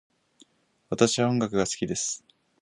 [0.89, 2.25] 私は音楽が好きです。